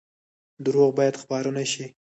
[0.65, 1.85] دروغ باید خپاره نشي